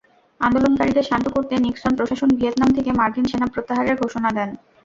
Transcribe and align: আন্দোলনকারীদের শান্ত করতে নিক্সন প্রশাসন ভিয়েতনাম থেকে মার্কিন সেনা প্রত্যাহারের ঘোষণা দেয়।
আন্দোলনকারীদের 0.41 1.07
শান্ত 1.09 1.25
করতে 1.35 1.53
নিক্সন 1.57 1.91
প্রশাসন 1.97 2.29
ভিয়েতনাম 2.37 2.69
থেকে 2.77 2.91
মার্কিন 2.99 3.25
সেনা 3.31 3.47
প্রত্যাহারের 3.47 3.99
ঘোষণা 4.01 4.29
দেয়। 4.37 4.53